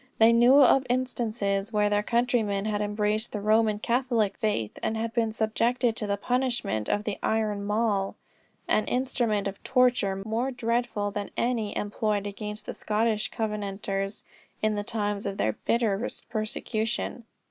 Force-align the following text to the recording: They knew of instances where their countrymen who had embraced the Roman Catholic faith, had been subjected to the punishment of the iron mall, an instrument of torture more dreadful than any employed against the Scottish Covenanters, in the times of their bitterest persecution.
They 0.17 0.33
knew 0.33 0.63
of 0.63 0.83
instances 0.89 1.71
where 1.71 1.87
their 1.87 2.01
countrymen 2.01 2.65
who 2.65 2.71
had 2.71 2.81
embraced 2.81 3.33
the 3.33 3.39
Roman 3.39 3.77
Catholic 3.77 4.35
faith, 4.35 4.79
had 4.83 5.13
been 5.13 5.31
subjected 5.31 5.95
to 5.95 6.07
the 6.07 6.17
punishment 6.17 6.89
of 6.89 7.03
the 7.03 7.19
iron 7.21 7.63
mall, 7.63 8.15
an 8.67 8.85
instrument 8.85 9.47
of 9.47 9.61
torture 9.63 10.15
more 10.25 10.49
dreadful 10.49 11.11
than 11.11 11.29
any 11.37 11.77
employed 11.77 12.25
against 12.25 12.65
the 12.65 12.73
Scottish 12.73 13.27
Covenanters, 13.29 14.23
in 14.63 14.73
the 14.73 14.83
times 14.83 15.27
of 15.27 15.37
their 15.37 15.53
bitterest 15.65 16.27
persecution. 16.31 17.25